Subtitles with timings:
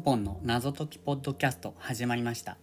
[0.00, 2.56] ンポンの謎解きポッドキャスト始まりました。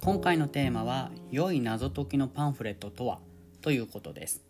[0.00, 3.20] 今回のテーマは良い謎解きのパンフレットとは？
[3.60, 4.42] ということです、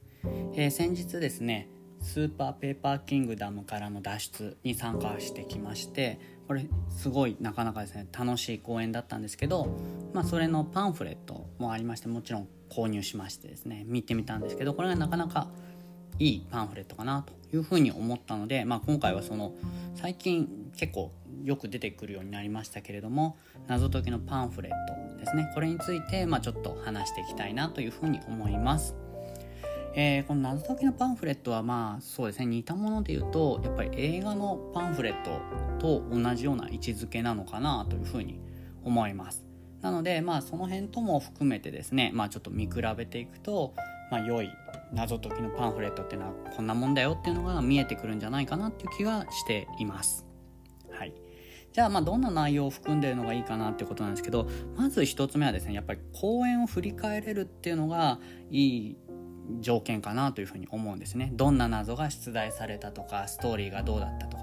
[0.55, 1.69] えー、先日ですね
[2.01, 6.19] スーパーペーパーキングダムからの脱出に参加してきまして
[6.49, 9.69] これすごいなかなかですね楽しい公演だったんですけど、
[10.15, 15.49] まあ、それのパンフレットもありましてもちろん購入しましてですね見てみたんですけどこれがなかなか
[16.23, 19.53] いいパンフレットかなというふうに思ったので、まあ、今回はその
[19.97, 21.11] 最近結構
[21.43, 23.37] よく出てくるようになりましたけれども
[23.67, 24.73] 謎解きのパンフレッ
[25.17, 28.95] トですねこれについて、まあ、ちょっと話していきたいなというふうに思います。
[29.95, 35.43] えー、この謎解きのパンフレットはまあそうですね似たもので言うとやっぱり映画のパンフレット
[35.79, 38.41] と同じような位置づけなのかなというふうに
[38.85, 39.45] 思います
[39.83, 43.75] なのでまあその辺とも含めてですねまあちょっと見比べていくと
[44.13, 44.53] まあ良い
[44.93, 50.27] 謎解きのパンフレットっていうのはこんなもんだよっていうのが見えてくるんじゃないかなっていう気がしています。
[50.91, 51.15] はい。
[51.73, 54.47] じゃあまあどんな内容を含んでるのがいいかなってことなんですけど
[54.77, 58.97] まず1つ目はですねやっぱり公演を振り返れるっていうのがいい
[59.61, 61.31] 条件かなというふうに思うんですね。
[61.33, 64.43] どんな謎が出題されたとかストーリーがどうだったとか、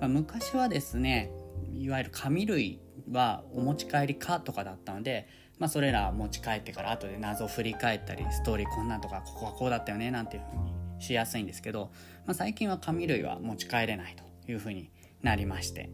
[0.00, 1.30] まあ、昔はですね
[1.72, 2.80] いわゆる紙類
[3.12, 5.28] はお持ち帰りかとかだったので、
[5.64, 11.90] まあ、それら持ち帰ってから後で謎を振り返ったりストーリーこんなんとかここはこうだったよねなんていうふうにしやすいんですけど、
[12.26, 14.90] まあ、最近は紙類は持ち帰れないというふうに
[15.22, 15.88] なりまして。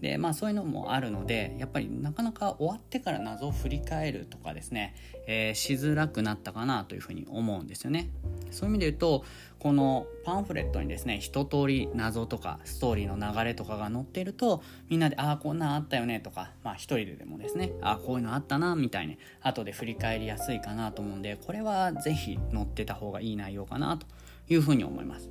[0.00, 4.94] でまあそういうのもあるのでやっぱりなかなか終わってから謎を振り返るとかですね、
[5.26, 8.08] えー、しづらくなったかなというふうに思うんですよね。
[8.50, 9.24] そういう意味で言うと
[9.58, 24.06] このパンフレットにですね一通り謎とかストーリーの流れとかが載っているとみんなで「ああこんなんあったよね」とかまあ一人ででもですね「ああこういうのあったな」みたいに後で振り返りやすいかなと思うんでこれは是非載ってた方がいい内容かなと
[24.48, 25.30] いうふうに思います。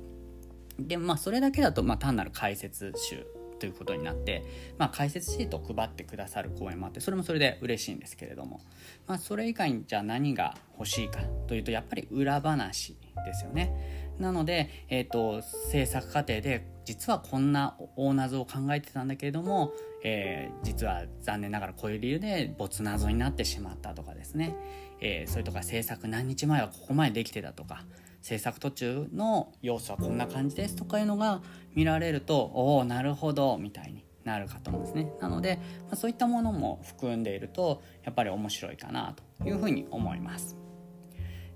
[0.78, 3.26] でまあそれだけだとま単なる解説集
[3.60, 4.42] ということになって、
[4.78, 8.60] まあ、解説シートを配ってくださる講演もあってそれもそれで嬉しいんですけれども、
[9.06, 14.08] まあ、それ以外にじゃあ何が欲しいかというとやっぱり裏話ですよね。
[14.18, 24.56] なので、えーと、制作過程で実はこんな大謎を考えてたんだけれども、えー、実は残念ながらこういう理由で没謎になってしまったとかですね、
[25.00, 27.84] えー、それとか制作何日前はここまでできてたとか
[28.22, 31.40] 制作途中の要素はこんな感じですとかいうのが
[31.74, 35.12] 見られるとおおなるほどみたいになるかと思うんですね。
[35.20, 40.56] なので、まあ、そういったものも含んでいるとやっぱり面白いかなというふうに思います。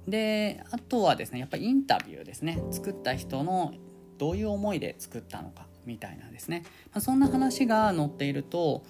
[0.09, 2.63] であとはですねやっぱりインタビューですね。
[2.71, 3.75] 作った人の
[4.19, 8.85] どういう思いで作ったのかみたいなですね、まあ、そんな話が載っていると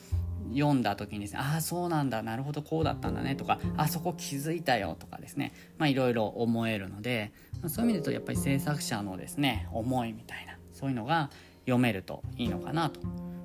[0.52, 11.30] 読んだ時にですねああそうなんだなるほどこうだったんだねとかあそこ気づいたよとかですねまあいろいろ思えるので、まあ、そういう意味で言うとやっぱり制作者のですね思いみたいなそういうのが
[11.66, 13.00] 読めるといいのかなと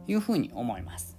[0.07, 1.17] いうふうに思います。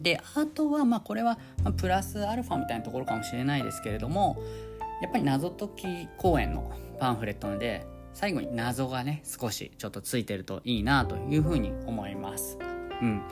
[0.00, 1.38] であとはまあこれは
[1.76, 4.36] プラスアルファみたいなところかもしれないですけれども
[5.00, 12.58] やっぱり謎解き公演のパンフレットので最後に謎がね少しちょっとついてるといいなというふうに思います。
[13.04, 13.22] うん、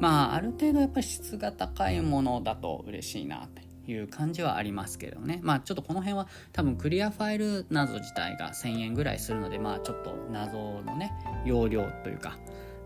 [0.00, 5.40] まあある程度やっぱり質が高いものだと嬉しいなっていう感じはありますけどね。
[5.42, 11.12] まあちょっとこの辺は多分クリアファイル謎自体が1000円ぐらいするのでまあちょっと謎のね
[11.46, 12.36] 容量というか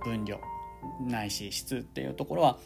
[0.04, 0.40] 分量
[1.00, 2.58] ないし質っていうところは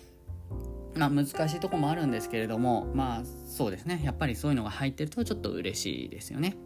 [0.94, 4.02] まあ難しいとこもあるんですけれどもまあそうですね。
[4.04, 6.56] やっぱりそういうのが入ってるとちょっと嬉しいですよね。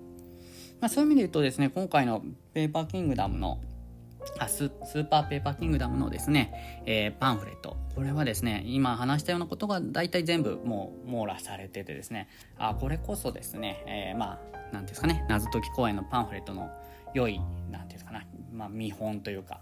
[0.80, 3.60] まあ、そういう意味で言うとですね今回のペーパーキングダムの
[4.38, 7.76] あスーパーペーパーキングダムのですね、えー、パンフレット。
[7.94, 12.28] これはですね今話したようなことが大体全部もう網羅されててですね。
[12.58, 16.70] あこれこそですね、えー、まあ何ですかね謎解き公演のパンフレットの
[17.14, 19.60] 良い何ていうかな、まあ、見本というか、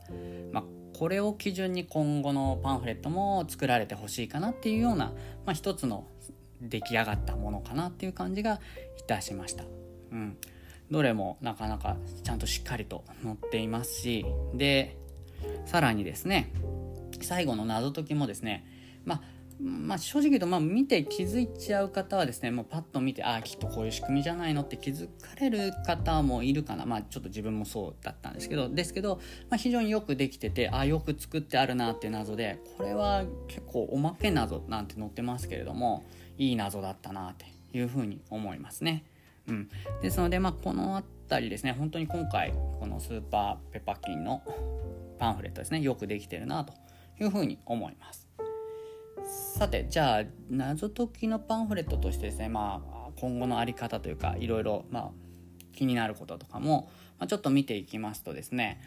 [0.52, 0.64] まあ、
[0.98, 5.12] これを基準に今後のパンフレットも作られてほしいかなっていうような、
[5.46, 6.06] まあ、一つの
[6.60, 8.60] 出来上がったものかなっていう感じが
[8.98, 9.64] いたしました。
[10.12, 10.36] うん。
[10.94, 14.24] どれもなかなかちゃんとしっかりと載っていますし
[14.54, 14.96] で
[15.66, 16.52] さらにですね
[17.20, 18.64] 最後の謎解きもですね
[19.04, 19.20] まあ
[19.60, 29.20] まあ、正直言うと、まあ、見て気づいちゃう方はですねもうパッと見てああきっとこういう仕組みじゃないのって気づかれる方もいるかなまあちょっと自分もそうだったんですけどですけど、
[29.50, 36.04] まあ、非常によくできててああよく作ってあるなっていう謎でこれは結構おまけ謎なんて載ってますけれども
[36.36, 39.04] いい謎だったなっていうふうに思いますね。
[39.48, 39.68] うん、
[40.02, 40.94] ですので、まあ、この
[41.28, 41.72] 辺りですね。
[41.72, 44.42] 本当に今回このスーパーペパキンの
[45.18, 45.80] パンフレットですね。
[45.80, 46.72] よくできてるなと
[47.20, 48.28] いうふうに思います。
[49.26, 55.10] さてじゃあ謎解きのパンフレットとしてですねまあ今後の在り方というかいろいろまあ
[55.72, 58.80] 気になることとかも、まあ、ちょっと見ていきますとですね。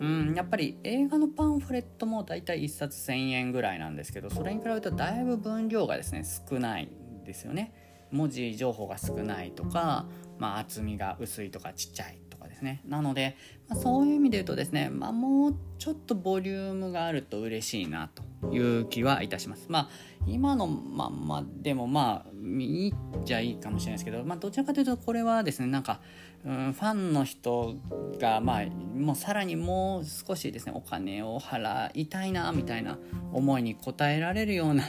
[0.00, 7.72] うんやっぱり映画のパンフレットもだいたい1冊1000円ぐらいなんですけどそれに比べるとだいぶ分量がですね少ないんですよね。
[8.14, 10.06] 文字情報が少ないとか、
[10.38, 12.80] まあ、厚みが薄いとかちっちゃいとかですね。
[12.86, 13.36] なので、
[13.68, 18.08] まあ、そういう意味で言うとですね、まあ、もうちょっとボリュームがあると嬉しいな
[18.40, 19.66] という気はいたします。
[19.68, 19.88] まあ
[20.26, 22.94] 今のまんまでもまあいいっ
[23.24, 26.00] ちゃいいかもしれないですけど、まあ、どちらかというとこれはですねなんか、
[26.46, 27.74] うん、ファンの人
[28.18, 32.98] がまあもうさらにもう少しですねお金を払いたいなみたいな
[33.32, 34.84] 思いに応えられるような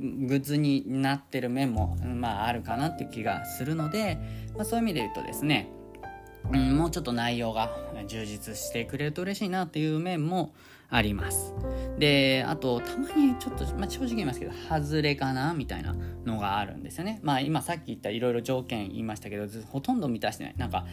[0.00, 4.18] グッズになってる面も、まあ、あるかなっていう気がするので、
[4.54, 5.70] まあ、そういう意味で言うとですね、
[6.52, 7.70] うん、もうちょっと内容が
[8.06, 10.52] 充実してくれると嬉しいなっていう面も
[10.90, 11.54] あります。
[11.98, 15.94] で、あと、たまにちょっと、まあ、正直言いますけど、外れかなみたいな
[16.24, 17.20] のがあるんですよね。
[17.22, 20.54] まあ、今さっき言ったいろいろ条件言いましたけど、ほとんど満たしてない。
[20.56, 20.86] なんか、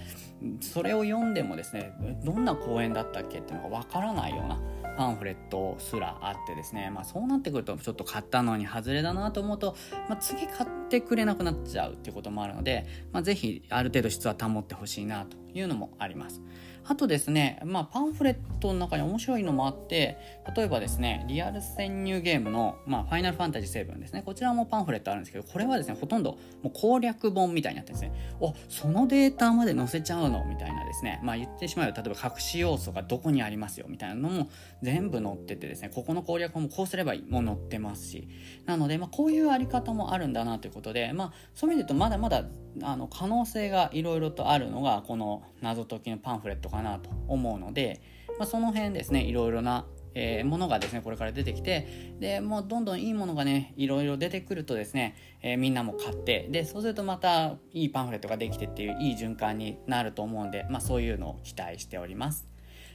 [0.62, 1.92] それを読んでもですね、
[2.24, 4.60] どんな公演だったっけっていうのがわからないような
[4.98, 9.76] パンフレットすらあってですね、まあ、そうなってくるとちょっと買ったのに外れだなと思うと、
[10.10, 16.42] まあ、次買ってくれなくなっちゃうっていうこともあるので、まあ、是非ある程度質は保ってほしいなというのもあります。
[16.84, 20.18] あとですね、まあ、パンフレットの中に面白いのもあって、
[20.56, 30.44] 例えばですね、リアル潜入ゲームの、まあ、ファイナルファンタジー7ですね、こちらもパンフレットあるんですけど、これはですね、ほとんどもう攻略本みたいになってですね、お、そのデータまで載せちゃうの？
[30.46, 33.86] みたいなですね、まあ言ってしまえば、例えば隠し要素がどこにありますよ？
[33.88, 34.50] みたいなのも
[34.82, 38.28] 全部載っててですね、ここの攻略本もこうすればいいも載ってますし、
[38.66, 42.44] なので、まあこういうあり方もあるんだなということで、まあそういう意味で言うとまだまだ
[42.84, 48.02] あの可能性がいろいろとあるのがこの謎解きのパンフレットかなと思うので、
[48.40, 49.86] まあ、その辺ですねいろいろな、
[50.16, 62.48] えー、ものがですねこれから出てきてでもうどんどんいいものがねいろいろ出てくるとですね、えー、みんなも買ってでそうするとまたいいパンフレットができてっていういい循環になると思うんで、まあ、そういうのを期待しております。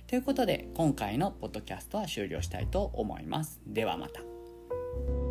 [0.07, 3.61] ということで今回のポッドキャストは終了したいと思います。
[3.67, 5.26] ではまた。